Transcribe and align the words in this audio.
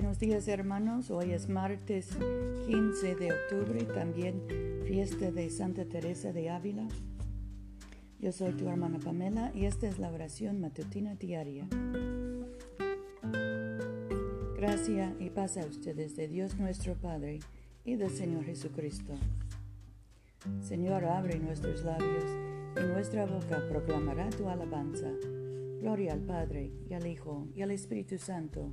Buenos 0.00 0.18
días 0.18 0.48
hermanos, 0.48 1.10
hoy 1.10 1.32
es 1.32 1.50
martes 1.50 2.16
15 2.66 3.16
de 3.16 3.32
octubre, 3.32 3.84
también 3.84 4.40
fiesta 4.86 5.30
de 5.30 5.50
Santa 5.50 5.84
Teresa 5.84 6.32
de 6.32 6.48
Ávila. 6.48 6.88
Yo 8.18 8.32
soy 8.32 8.52
tu 8.52 8.66
hermana 8.66 8.98
Pamela 8.98 9.52
y 9.54 9.66
esta 9.66 9.86
es 9.88 9.98
la 9.98 10.10
oración 10.10 10.58
matutina 10.58 11.16
diaria. 11.16 11.68
Gracia 14.56 15.14
y 15.20 15.28
paz 15.28 15.58
a 15.58 15.66
ustedes 15.66 16.16
de 16.16 16.28
Dios 16.28 16.56
nuestro 16.56 16.94
Padre 16.94 17.40
y 17.84 17.96
del 17.96 18.10
Señor 18.10 18.44
Jesucristo. 18.44 19.12
Señor, 20.62 21.04
abre 21.04 21.38
nuestros 21.38 21.84
labios 21.84 22.24
y 22.74 22.86
nuestra 22.86 23.26
boca 23.26 23.68
proclamará 23.68 24.30
tu 24.30 24.48
alabanza. 24.48 25.10
Gloria 25.78 26.14
al 26.14 26.20
Padre 26.20 26.72
y 26.88 26.94
al 26.94 27.06
Hijo 27.06 27.48
y 27.54 27.60
al 27.60 27.70
Espíritu 27.70 28.16
Santo, 28.16 28.72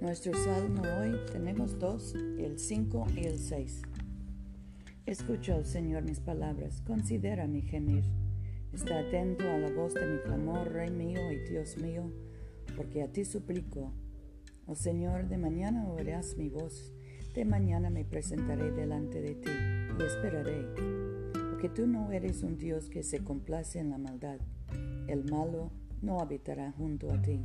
Nuestro 0.00 0.34
salmo 0.34 0.82
hoy 1.00 1.18
tenemos 1.32 1.78
dos, 1.78 2.14
el 2.14 2.58
5 2.58 3.06
y 3.16 3.26
el 3.26 3.38
6. 3.38 3.82
Escucha, 5.06 5.56
oh 5.56 5.64
Señor, 5.64 6.04
mis 6.04 6.20
palabras, 6.20 6.80
considera 6.86 7.46
mi 7.46 7.62
gemir. 7.62 8.04
Está 8.72 8.98
atento 8.98 9.44
a 9.44 9.58
la 9.58 9.70
voz 9.70 9.94
de 9.94 10.06
mi 10.06 10.18
clamor, 10.20 10.72
Rey 10.72 10.90
mío 10.90 11.32
y 11.32 11.48
Dios 11.48 11.76
mío, 11.78 12.10
porque 12.76 13.02
a 13.02 13.12
ti 13.12 13.24
suplico. 13.24 13.92
Oh 14.66 14.74
Señor, 14.74 15.28
de 15.28 15.38
mañana 15.38 15.88
oirás 15.88 16.36
mi 16.36 16.48
voz, 16.48 16.92
de 17.34 17.44
mañana 17.44 17.88
me 17.90 18.04
presentaré 18.04 18.70
delante 18.70 19.20
de 19.20 19.34
ti 19.34 19.50
y 19.98 20.02
esperaré, 20.02 20.66
porque 21.50 21.68
tú 21.68 21.86
no 21.86 22.12
eres 22.12 22.42
un 22.42 22.58
Dios 22.58 22.88
que 22.88 23.02
se 23.02 23.24
complace 23.24 23.78
en 23.78 23.90
la 23.90 23.98
maldad. 23.98 24.38
El 25.08 25.24
malo 25.24 25.70
no 26.02 26.20
habitará 26.20 26.72
junto 26.72 27.12
a 27.12 27.22
ti. 27.22 27.40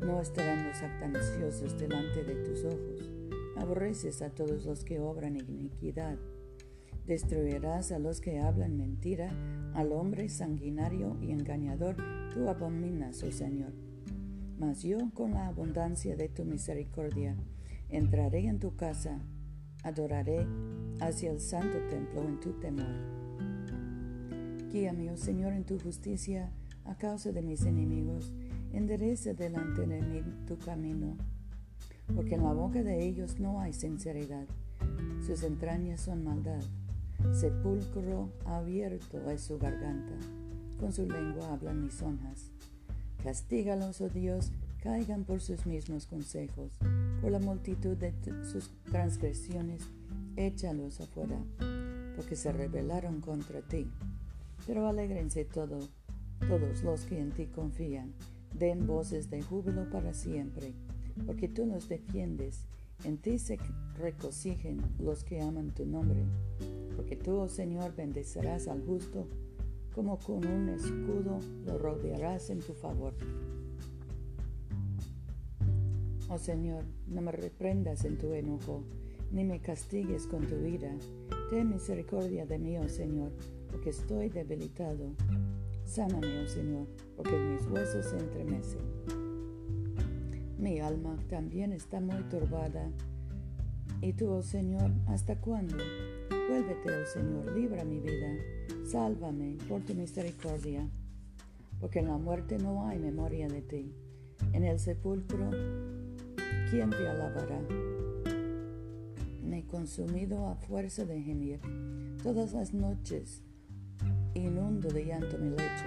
No 0.00 0.20
estarán 0.20 0.66
los 0.66 0.82
actanciosos 0.82 1.78
delante 1.78 2.22
de 2.24 2.36
tus 2.36 2.64
ojos. 2.64 3.10
Aborreces 3.56 4.22
a 4.22 4.30
todos 4.30 4.64
los 4.64 4.84
que 4.84 5.00
obran 5.00 5.36
iniquidad. 5.36 6.16
Destruirás 7.06 7.90
a 7.90 7.98
los 7.98 8.20
que 8.20 8.38
hablan 8.38 8.76
mentira, 8.76 9.32
al 9.74 9.92
hombre 9.92 10.28
sanguinario 10.28 11.16
y 11.20 11.32
engañador, 11.32 11.96
tú 12.32 12.48
abominas, 12.48 13.22
oh 13.22 13.32
Señor. 13.32 13.72
Mas 14.58 14.82
yo, 14.82 14.98
con 15.14 15.32
la 15.32 15.46
abundancia 15.46 16.16
de 16.16 16.28
tu 16.28 16.44
misericordia, 16.44 17.36
entraré 17.88 18.46
en 18.46 18.58
tu 18.58 18.76
casa, 18.76 19.20
adoraré 19.82 20.46
hacia 21.00 21.30
el 21.30 21.40
santo 21.40 21.78
templo 21.88 22.22
en 22.22 22.40
tu 22.40 22.52
temor. 22.60 22.94
Guíame, 24.70 25.10
oh 25.10 25.16
Señor, 25.16 25.54
en 25.54 25.64
tu 25.64 25.78
justicia 25.78 26.52
a 26.84 26.96
causa 26.96 27.32
de 27.32 27.42
mis 27.42 27.64
enemigos, 27.64 28.32
endereza 28.78 29.34
delante 29.34 29.86
de 29.86 30.00
mí 30.00 30.22
tu 30.46 30.56
camino, 30.58 31.16
porque 32.14 32.36
en 32.36 32.44
la 32.44 32.52
boca 32.52 32.82
de 32.82 33.04
ellos 33.04 33.38
no 33.38 33.60
hay 33.60 33.72
sinceridad, 33.72 34.46
sus 35.26 35.42
entrañas 35.42 36.00
son 36.00 36.24
maldad, 36.24 36.62
sepulcro 37.32 38.30
abierto 38.46 39.30
es 39.30 39.42
su 39.42 39.58
garganta, 39.58 40.14
con 40.80 40.92
su 40.92 41.06
lengua 41.06 41.52
hablan 41.52 41.84
lisonjas. 41.84 42.50
Castígalos, 43.22 44.00
oh 44.00 44.08
Dios, 44.08 44.52
caigan 44.80 45.24
por 45.24 45.40
sus 45.40 45.66
mismos 45.66 46.06
consejos, 46.06 46.78
por 47.20 47.32
la 47.32 47.40
multitud 47.40 47.96
de 47.96 48.14
sus 48.44 48.70
transgresiones, 48.84 49.82
échalos 50.36 51.00
afuera, 51.00 51.38
porque 52.14 52.36
se 52.36 52.52
rebelaron 52.52 53.20
contra 53.20 53.60
ti. 53.60 53.90
Pero 54.66 54.86
alégrense 54.86 55.44
todo 55.44 55.80
todos 56.40 56.82
los 56.82 57.04
que 57.04 57.18
en 57.18 57.32
ti 57.32 57.46
confían, 57.46 58.12
den 58.54 58.86
voces 58.86 59.30
de 59.30 59.42
júbilo 59.42 59.88
para 59.90 60.14
siempre, 60.14 60.74
porque 61.26 61.48
tú 61.48 61.66
nos 61.66 61.88
defiendes, 61.88 62.64
en 63.04 63.18
ti 63.18 63.38
se 63.38 63.58
regocijen 63.96 64.82
los 64.98 65.24
que 65.24 65.40
aman 65.40 65.72
tu 65.74 65.86
nombre, 65.86 66.24
porque 66.96 67.16
tú, 67.16 67.36
oh 67.36 67.48
Señor, 67.48 67.94
bendecerás 67.94 68.68
al 68.68 68.84
justo, 68.84 69.28
como 69.94 70.18
con 70.18 70.46
un 70.46 70.68
escudo 70.68 71.40
lo 71.64 71.78
rodearás 71.78 72.50
en 72.50 72.60
tu 72.60 72.72
favor. 72.74 73.14
Oh 76.30 76.38
Señor, 76.38 76.84
no 77.06 77.22
me 77.22 77.32
reprendas 77.32 78.04
en 78.04 78.18
tu 78.18 78.32
enojo, 78.32 78.82
ni 79.32 79.44
me 79.44 79.60
castigues 79.60 80.26
con 80.26 80.46
tu 80.46 80.56
ira. 80.56 80.94
Ten 81.50 81.70
misericordia 81.70 82.44
de 82.46 82.58
mí, 82.58 82.76
oh 82.78 82.88
Señor, 82.88 83.32
porque 83.70 83.90
estoy 83.90 84.28
debilitado. 84.28 85.12
Sáname, 85.88 86.42
oh 86.42 86.46
Señor, 86.46 86.86
porque 87.16 87.34
mis 87.34 87.66
huesos 87.66 88.04
se 88.04 88.18
entremecen. 88.18 88.82
Mi 90.58 90.80
alma 90.80 91.16
también 91.30 91.72
está 91.72 91.98
muy 91.98 92.22
turbada. 92.24 92.90
¿Y 94.02 94.12
tú, 94.12 94.28
oh 94.28 94.42
Señor, 94.42 94.90
hasta 95.06 95.40
cuándo? 95.40 95.78
Vuélvete, 96.28 96.90
oh 96.90 97.06
Señor, 97.06 97.56
libra 97.56 97.86
mi 97.86 98.00
vida. 98.00 98.36
Sálvame 98.84 99.56
por 99.66 99.80
tu 99.80 99.94
misericordia. 99.94 100.86
Porque 101.80 102.00
en 102.00 102.08
la 102.08 102.18
muerte 102.18 102.58
no 102.58 102.86
hay 102.86 102.98
memoria 102.98 103.48
de 103.48 103.62
ti. 103.62 103.94
En 104.52 104.64
el 104.64 104.78
sepulcro, 104.78 105.48
¿quién 106.70 106.90
te 106.90 107.08
alabará? 107.08 107.62
Me 109.42 109.60
he 109.60 109.66
consumido 109.66 110.48
a 110.48 110.54
fuerza 110.54 111.06
de 111.06 111.22
gemir. 111.22 111.60
Todas 112.22 112.52
las 112.52 112.74
noches 112.74 113.42
Inundo 114.38 114.88
de 114.88 115.04
llanto 115.04 115.36
mi 115.36 115.50
lecho, 115.50 115.84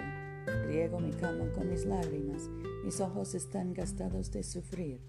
riego 0.67 0.99
mi 0.99 1.11
cama 1.11 1.49
con 1.53 1.69
mis 1.69 1.85
lágrimas, 1.85 2.49
mis 2.83 2.99
ojos 2.99 3.33
están 3.33 3.73
gastados 3.73 4.29
de 4.31 4.43
sufrir, 4.43 4.99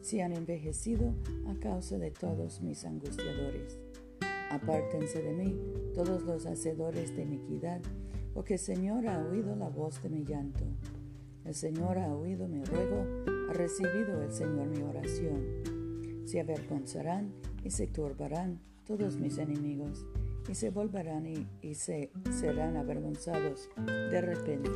se 0.00 0.22
han 0.22 0.32
envejecido 0.32 1.12
a 1.48 1.58
causa 1.58 1.98
de 1.98 2.12
todos 2.12 2.60
mis 2.60 2.84
angustiadores. 2.84 3.80
Apártense 4.48 5.22
de 5.22 5.32
mí 5.32 5.58
todos 5.92 6.22
los 6.22 6.46
hacedores 6.46 7.16
de 7.16 7.22
iniquidad, 7.22 7.80
porque 8.32 8.54
el 8.54 8.60
Señor 8.60 9.08
ha 9.08 9.26
oído 9.26 9.56
la 9.56 9.70
voz 9.70 10.00
de 10.00 10.10
mi 10.10 10.24
llanto. 10.24 10.64
El 11.44 11.54
Señor 11.54 11.98
ha 11.98 12.14
oído 12.14 12.46
mi 12.46 12.62
ruego, 12.62 13.04
ha 13.50 13.54
recibido 13.54 14.22
el 14.22 14.30
Señor 14.30 14.68
mi 14.68 14.82
oración. 14.82 16.22
Se 16.26 16.38
avergonzarán 16.38 17.32
y 17.64 17.70
se 17.70 17.88
turbarán 17.88 18.60
todos 18.86 19.16
mis 19.16 19.38
enemigos 19.38 20.06
y 20.48 20.54
se 20.54 20.70
volverán 20.70 21.26
y, 21.62 21.74
se 21.74 22.10
serán 22.30 22.76
avergonzados 22.76 23.68
de 23.76 24.20
repente. 24.20 24.70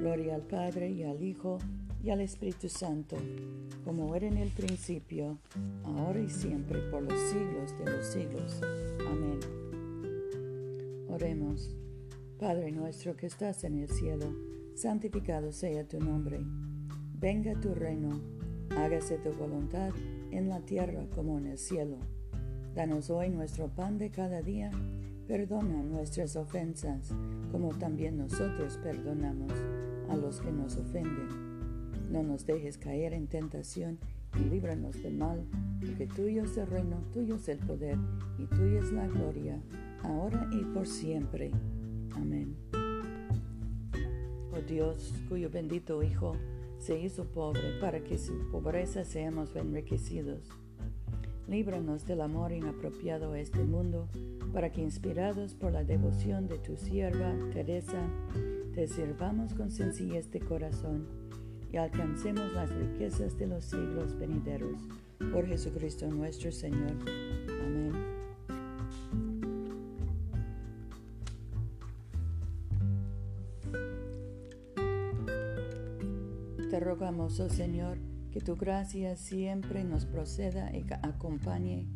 Gloria 0.00 0.34
al 0.34 0.42
Padre 0.42 0.90
y 0.90 1.02
al 1.02 1.22
Hijo 1.22 1.58
y 2.02 2.10
al 2.10 2.20
Espíritu 2.20 2.68
Santo, 2.68 3.16
como 3.84 4.14
era 4.14 4.26
en 4.26 4.38
el 4.38 4.50
principio, 4.50 5.38
ahora 5.84 6.20
y 6.20 6.30
siempre, 6.30 6.78
por 6.90 7.02
los 7.02 7.18
siglos 7.18 7.78
de 7.78 7.90
los 7.90 8.06
siglos. 8.06 8.60
Amén. 9.06 9.40
Oremos. 11.08 11.74
Padre 12.38 12.72
nuestro 12.72 13.16
que 13.16 13.26
estás 13.26 13.64
en 13.64 13.78
el 13.78 13.88
cielo, 13.88 14.34
santificado 14.74 15.52
sea 15.52 15.86
tu 15.86 16.00
nombre. 16.00 16.40
Venga 17.18 17.58
tu 17.60 17.74
reino, 17.74 18.18
hágase 18.70 19.18
tu 19.18 19.30
voluntad 19.32 19.90
en 20.30 20.48
la 20.48 20.60
tierra 20.60 21.04
como 21.14 21.36
en 21.36 21.48
el 21.48 21.58
cielo. 21.58 21.98
Danos 22.74 23.10
hoy 23.10 23.30
nuestro 23.30 23.66
pan 23.68 23.98
de 23.98 24.10
cada 24.10 24.42
día. 24.42 24.70
Perdona 25.26 25.82
nuestras 25.82 26.36
ofensas, 26.36 27.12
como 27.50 27.70
también 27.70 28.16
nosotros 28.16 28.78
perdonamos 28.82 29.52
a 30.08 30.16
los 30.16 30.40
que 30.40 30.52
nos 30.52 30.76
ofenden. 30.76 31.28
No 32.12 32.22
nos 32.22 32.46
dejes 32.46 32.78
caer 32.78 33.12
en 33.12 33.26
tentación 33.26 33.98
y 34.36 34.48
líbranos 34.48 35.02
del 35.02 35.16
mal, 35.16 35.44
porque 35.80 36.06
tuyo 36.06 36.44
es 36.44 36.56
el 36.56 36.68
reino, 36.68 37.02
tuyo 37.12 37.34
es 37.36 37.48
el 37.48 37.58
poder 37.58 37.98
y 38.38 38.46
tuya 38.46 38.80
es 38.80 38.92
la 38.92 39.08
gloria, 39.08 39.60
ahora 40.04 40.48
y 40.52 40.64
por 40.72 40.86
siempre. 40.86 41.50
Amén. 42.14 42.54
Oh 44.52 44.60
Dios, 44.68 45.12
cuyo 45.28 45.50
bendito 45.50 46.02
Hijo 46.04 46.36
se 46.78 46.98
hizo 46.98 47.24
pobre 47.24 47.78
para 47.80 48.02
que 48.02 48.16
su 48.16 48.48
pobreza 48.50 49.04
seamos 49.04 49.54
enriquecidos. 49.56 50.59
Líbranos 51.50 52.06
del 52.06 52.20
amor 52.20 52.52
inapropiado 52.52 53.32
a 53.32 53.40
este 53.40 53.64
mundo, 53.64 54.08
para 54.52 54.70
que 54.70 54.82
inspirados 54.82 55.54
por 55.54 55.72
la 55.72 55.82
devoción 55.82 56.46
de 56.46 56.58
tu 56.58 56.76
sierva 56.76 57.34
Teresa, 57.52 58.08
te 58.72 58.86
sirvamos 58.86 59.54
con 59.54 59.72
sencillez 59.72 60.30
de 60.30 60.38
corazón 60.38 61.08
y 61.72 61.76
alcancemos 61.76 62.52
las 62.52 62.70
riquezas 62.70 63.36
de 63.36 63.48
los 63.48 63.64
siglos 63.64 64.16
venideros. 64.16 64.80
Por 65.32 65.44
Jesucristo 65.44 66.06
nuestro 66.06 66.52
Señor. 66.52 66.92
Amén. 67.64 67.94
Te 76.70 76.78
rogamos, 76.78 77.40
oh 77.40 77.50
Señor, 77.50 77.98
que 78.32 78.40
tu 78.40 78.56
gracia 78.56 79.16
siempre 79.16 79.84
nos 79.84 80.06
proceda 80.06 80.70
y 80.74 80.84
acompañe 81.02 81.86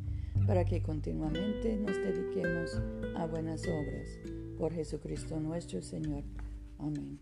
para 0.46 0.64
que 0.64 0.82
continuamente 0.82 1.76
nos 1.76 1.96
dediquemos 1.96 2.80
a 3.16 3.26
buenas 3.26 3.62
obras. 3.66 4.08
Por 4.58 4.72
Jesucristo 4.72 5.38
nuestro 5.40 5.82
Señor. 5.82 6.24
Amén. 6.78 7.18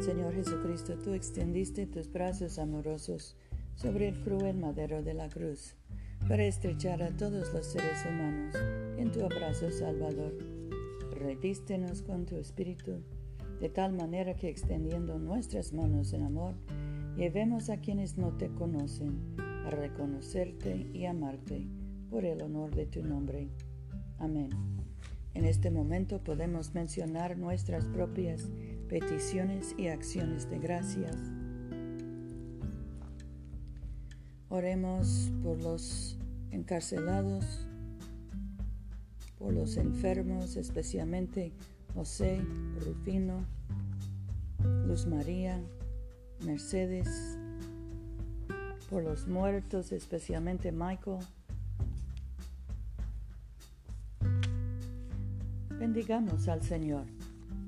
Señor 0.00 0.34
Jesucristo, 0.34 0.94
tú 1.02 1.12
extendiste 1.12 1.86
tus 1.86 2.10
brazos 2.10 2.58
amorosos 2.58 3.36
sobre 3.74 4.08
el 4.08 4.20
cruel 4.22 4.56
madero 4.56 5.02
de 5.02 5.14
la 5.14 5.28
cruz 5.28 5.74
para 6.28 6.44
estrechar 6.44 7.02
a 7.02 7.10
todos 7.10 7.52
los 7.52 7.66
seres 7.66 8.04
humanos 8.04 8.54
en 8.96 9.10
tu 9.12 9.24
abrazo 9.24 9.70
salvador. 9.70 10.57
Redístenos 11.18 12.02
con 12.02 12.26
tu 12.26 12.36
espíritu, 12.36 13.02
de 13.60 13.68
tal 13.68 13.92
manera 13.92 14.36
que 14.36 14.48
extendiendo 14.48 15.18
nuestras 15.18 15.72
manos 15.72 16.12
en 16.12 16.22
amor, 16.22 16.54
llevemos 17.16 17.70
a 17.70 17.78
quienes 17.78 18.16
no 18.16 18.36
te 18.36 18.48
conocen 18.50 19.18
a 19.66 19.70
reconocerte 19.70 20.88
y 20.94 21.06
amarte 21.06 21.66
por 22.08 22.24
el 22.24 22.40
honor 22.40 22.72
de 22.74 22.86
tu 22.86 23.02
nombre. 23.02 23.48
Amén. 24.18 24.50
En 25.34 25.44
este 25.44 25.70
momento 25.70 26.22
podemos 26.22 26.74
mencionar 26.74 27.36
nuestras 27.36 27.84
propias 27.86 28.48
peticiones 28.88 29.74
y 29.76 29.88
acciones 29.88 30.48
de 30.48 30.58
gracias. 30.58 31.16
Oremos 34.48 35.32
por 35.42 35.60
los 35.62 36.16
encarcelados, 36.50 37.67
por 39.38 39.52
los 39.52 39.76
enfermos, 39.76 40.56
especialmente 40.56 41.52
José, 41.94 42.40
Rufino, 42.84 43.44
Luz 44.86 45.06
María, 45.06 45.60
Mercedes, 46.44 47.38
por 48.90 49.02
los 49.02 49.26
muertos, 49.28 49.92
especialmente 49.92 50.72
Michael. 50.72 51.18
Bendigamos 55.78 56.48
al 56.48 56.62
Señor. 56.62 57.04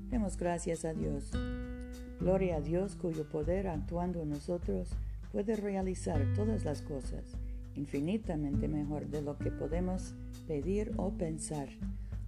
Demos 0.09 0.37
gracias 0.37 0.83
a 0.83 0.93
Dios. 0.93 1.31
Gloria 2.19 2.57
a 2.57 2.61
Dios 2.61 2.95
cuyo 2.95 3.27
poder 3.29 3.67
actuando 3.67 4.21
en 4.21 4.29
nosotros 4.29 4.89
puede 5.31 5.55
realizar 5.55 6.21
todas 6.35 6.65
las 6.65 6.81
cosas 6.81 7.23
infinitamente 7.75 8.67
mejor 8.67 9.07
de 9.07 9.21
lo 9.21 9.37
que 9.37 9.51
podemos 9.51 10.13
pedir 10.47 10.91
o 10.97 11.11
pensar. 11.11 11.69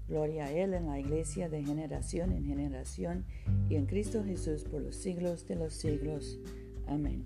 Gloria 0.08 0.46
a 0.46 0.52
Él 0.52 0.74
en 0.74 0.88
la 0.88 1.00
iglesia 1.00 1.50
de 1.50 1.64
generación 1.64 2.32
en 2.32 2.46
generación 2.46 3.26
y 3.70 3.76
en 3.76 3.86
Cristo 3.86 4.24
Jesús 4.24 4.64
por 4.64 4.82
los 4.82 4.96
siglos 4.96 5.48
de 5.48 5.56
los 5.56 5.74
siglos. 5.74 6.40
Amén. 6.88 7.26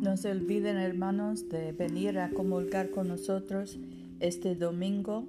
No 0.00 0.16
se 0.16 0.30
olviden, 0.30 0.76
hermanos, 0.78 1.48
de 1.48 1.72
venir 1.72 2.18
a 2.18 2.30
comulgar 2.30 2.90
con 2.90 3.08
nosotros 3.08 3.78
este 4.20 4.54
domingo 4.54 5.28